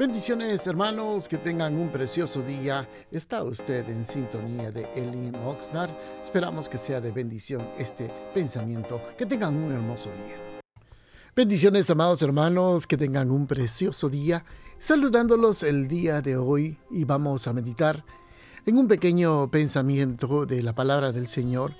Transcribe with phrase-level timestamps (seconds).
[0.00, 2.88] Bendiciones hermanos, que tengan un precioso día.
[3.10, 5.90] Está usted en sintonía de Elin Oxnard.
[6.24, 8.98] Esperamos que sea de bendición este pensamiento.
[9.18, 10.36] Que tengan un hermoso día.
[11.36, 14.42] Bendiciones amados hermanos, que tengan un precioso día.
[14.78, 18.02] Saludándolos el día de hoy y vamos a meditar
[18.64, 21.72] en un pequeño pensamiento de la palabra del Señor.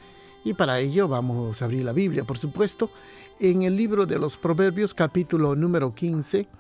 [0.45, 2.91] Y para ello vamos a abrir la Biblia, por supuesto,
[3.39, 6.60] en el libro de los Proverbios capítulo número 15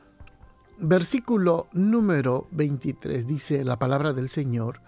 [0.82, 4.80] Versículo número 23 dice la palabra del Señor,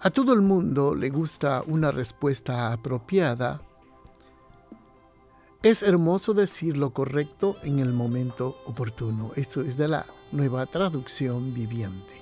[0.00, 3.62] a todo el mundo le gusta una respuesta apropiada.
[5.62, 9.30] Es hermoso decir lo correcto en el momento oportuno.
[9.34, 12.20] Esto es de la nueva traducción viviente.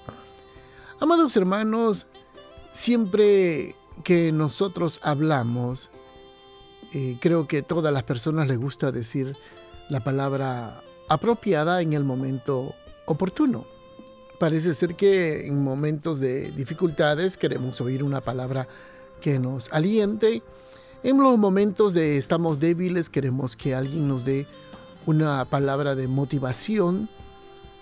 [1.00, 2.06] Amados hermanos,
[2.72, 3.74] siempre
[4.04, 5.90] que nosotros hablamos,
[6.94, 9.36] eh, creo que a todas las personas les gusta decir
[9.88, 13.64] la palabra apropiada en el momento oportuno.
[14.38, 18.66] Parece ser que en momentos de dificultades queremos oír una palabra
[19.20, 20.42] que nos aliente.
[21.04, 24.46] En los momentos de estamos débiles queremos que alguien nos dé
[25.06, 27.08] una palabra de motivación.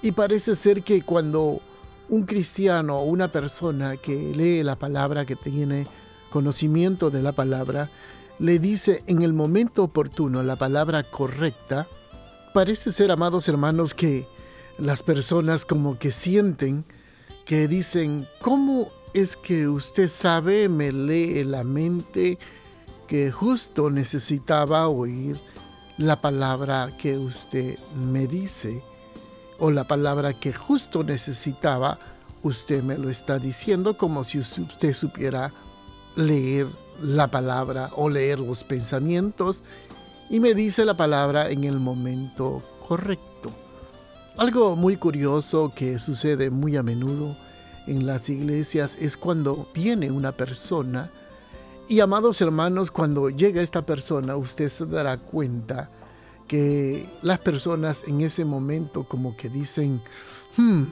[0.03, 1.61] Y parece ser que cuando
[2.09, 5.87] un cristiano o una persona que lee la palabra, que tiene
[6.31, 7.89] conocimiento de la palabra,
[8.39, 11.87] le dice en el momento oportuno la palabra correcta,
[12.55, 14.27] parece ser, amados hermanos, que
[14.81, 16.85] las personas como que sienten
[17.45, 22.39] que dicen, ¿cómo es que usted sabe, me lee la mente
[23.07, 25.37] que justo necesitaba oír
[25.99, 28.83] la palabra que usted me dice?
[29.59, 31.99] O la palabra que justo necesitaba,
[32.43, 35.53] usted me lo está diciendo como si usted supiera
[36.17, 36.67] leer
[37.03, 39.63] la palabra o leer los pensamientos
[40.31, 43.30] y me dice la palabra en el momento correcto.
[44.41, 47.37] Algo muy curioso que sucede muy a menudo
[47.87, 51.11] en las iglesias es cuando viene una persona.
[51.91, 55.91] Y amados hermanos, cuando llega esta persona, usted se dará cuenta
[56.49, 60.01] que las personas en ese momento como que dicen,
[60.57, 60.85] hmm,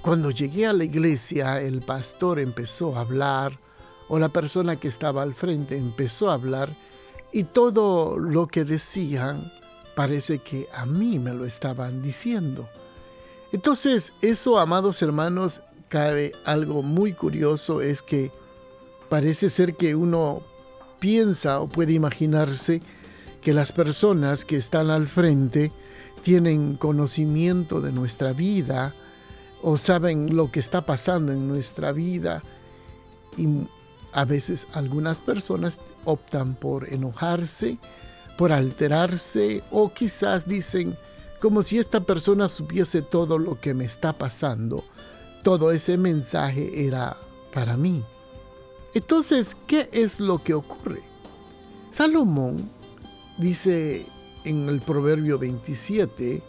[0.00, 3.58] cuando llegué a la iglesia el pastor empezó a hablar
[4.08, 6.70] o la persona que estaba al frente empezó a hablar
[7.30, 9.52] y todo lo que decían
[9.94, 12.68] parece que a mí me lo estaban diciendo.
[13.52, 18.30] Entonces, eso, amados hermanos, cabe algo muy curioso, es que
[19.10, 20.42] parece ser que uno
[20.98, 22.80] piensa o puede imaginarse
[23.42, 25.72] que las personas que están al frente
[26.22, 28.94] tienen conocimiento de nuestra vida
[29.60, 32.42] o saben lo que está pasando en nuestra vida
[33.36, 33.66] y
[34.12, 37.78] a veces algunas personas optan por enojarse
[38.36, 40.96] por alterarse o quizás dicen
[41.40, 44.84] como si esta persona supiese todo lo que me está pasando.
[45.42, 47.16] Todo ese mensaje era
[47.52, 48.02] para mí.
[48.94, 51.00] Entonces, ¿qué es lo que ocurre?
[51.90, 52.70] Salomón
[53.38, 54.06] dice
[54.44, 56.42] en el Proverbio 27,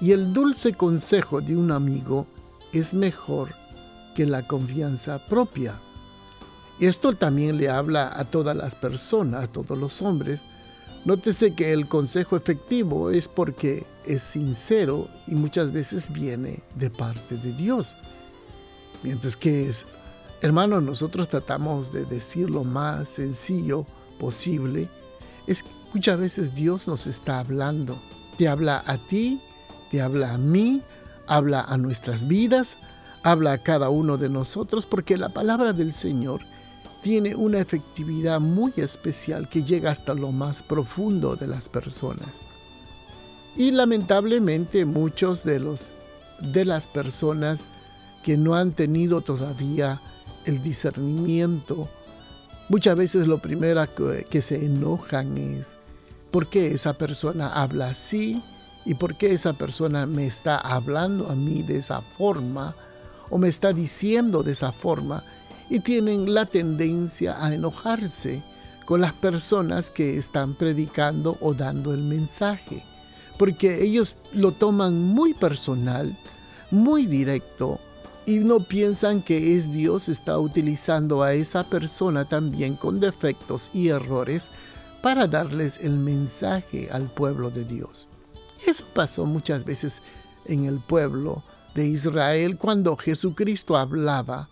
[0.00, 2.26] y el dulce consejo de un amigo
[2.72, 3.54] es mejor
[4.14, 5.74] que la confianza propia.
[6.80, 10.42] Esto también le habla a todas las personas, a todos los hombres,
[11.04, 17.36] Nótese que el consejo efectivo es porque es sincero y muchas veces viene de parte
[17.36, 17.94] de Dios.
[19.02, 19.86] Mientras que es,
[20.40, 23.84] hermano, nosotros tratamos de decir lo más sencillo
[24.18, 24.88] posible.
[25.46, 28.00] Es que muchas veces Dios nos está hablando.
[28.38, 29.42] Te habla a ti,
[29.90, 30.80] te habla a mí,
[31.26, 32.78] habla a nuestras vidas,
[33.22, 36.40] habla a cada uno de nosotros, porque la palabra del Señor
[37.04, 42.30] tiene una efectividad muy especial que llega hasta lo más profundo de las personas.
[43.56, 45.90] Y lamentablemente muchos de los
[46.40, 47.64] de las personas
[48.24, 50.00] que no han tenido todavía
[50.46, 51.90] el discernimiento,
[52.70, 55.76] muchas veces lo primero que, que se enojan es
[56.30, 58.42] ¿por qué esa persona habla así?
[58.86, 62.74] ¿Y por qué esa persona me está hablando a mí de esa forma?
[63.28, 65.22] ¿O me está diciendo de esa forma?
[65.74, 68.40] Y tienen la tendencia a enojarse
[68.84, 72.84] con las personas que están predicando o dando el mensaje,
[73.38, 76.16] porque ellos lo toman muy personal,
[76.70, 77.80] muy directo,
[78.24, 83.88] y no piensan que es Dios está utilizando a esa persona también con defectos y
[83.88, 84.52] errores
[85.02, 88.06] para darles el mensaje al pueblo de Dios.
[88.64, 90.02] Eso pasó muchas veces
[90.44, 91.42] en el pueblo
[91.74, 94.48] de Israel cuando Jesucristo hablaba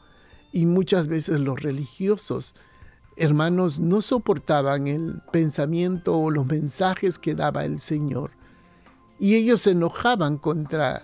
[0.53, 2.55] y muchas veces los religiosos,
[3.17, 8.33] hermanos, no soportaban el pensamiento o los mensajes que daba el Señor.
[9.19, 11.03] Y ellos se enojaban contra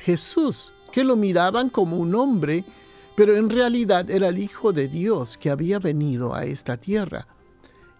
[0.00, 2.64] Jesús, que lo miraban como un hombre,
[3.16, 7.26] pero en realidad era el Hijo de Dios que había venido a esta tierra.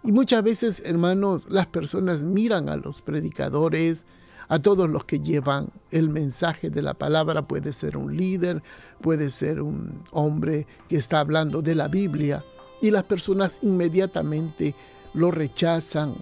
[0.02, 4.06] Y muchas veces, hermanos, las personas miran a los predicadores,
[4.48, 8.62] a todos los que llevan el mensaje de la palabra, puede ser un líder,
[9.00, 12.42] puede ser un hombre que está hablando de la Biblia,
[12.80, 14.74] y las personas inmediatamente
[15.14, 16.14] lo rechazan,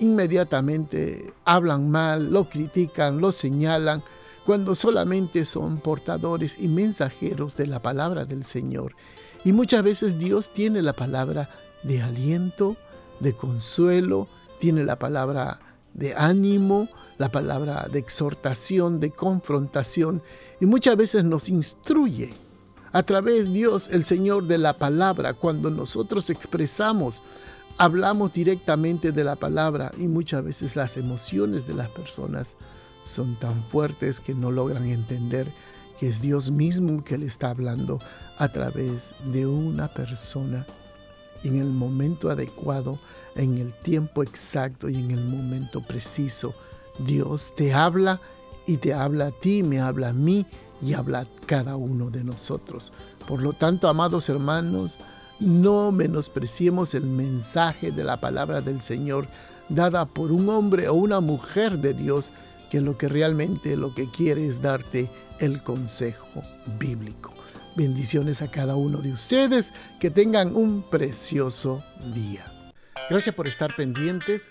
[0.00, 4.02] inmediatamente hablan mal, lo critican, lo señalan,
[4.46, 8.94] cuando solamente son portadores y mensajeros de la palabra del Señor.
[9.44, 11.50] Y muchas veces Dios tiene la palabra
[11.82, 12.76] de aliento,
[13.20, 14.26] de consuelo,
[14.58, 15.60] tiene la palabra
[15.94, 16.88] de ánimo,
[17.18, 20.22] la palabra de exhortación, de confrontación,
[20.60, 22.30] y muchas veces nos instruye.
[22.92, 27.22] A través Dios, el Señor de la palabra, cuando nosotros expresamos,
[27.76, 32.56] hablamos directamente de la palabra y muchas veces las emociones de las personas
[33.04, 35.46] son tan fuertes que no logran entender
[35.98, 37.98] que es Dios mismo que le está hablando
[38.36, 40.66] a través de una persona
[41.44, 42.98] en el momento adecuado,
[43.36, 46.54] en el tiempo exacto y en el momento preciso.
[46.98, 48.20] Dios te habla
[48.66, 50.46] y te habla a ti, me habla a mí
[50.82, 52.92] y habla a cada uno de nosotros.
[53.26, 54.98] Por lo tanto, amados hermanos,
[55.40, 59.26] no menospreciemos el mensaje de la palabra del Señor
[59.68, 62.30] dada por un hombre o una mujer de Dios
[62.70, 65.08] que lo que realmente lo que quiere es darte
[65.38, 66.42] el consejo
[66.78, 67.32] bíblico.
[67.78, 71.80] Bendiciones a cada uno de ustedes, que tengan un precioso
[72.12, 72.44] día.
[73.08, 74.50] Gracias por estar pendientes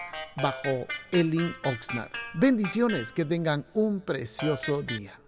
[0.35, 2.11] bajo Elin Oxnard.
[2.33, 5.20] Bendiciones, que tengan un precioso día.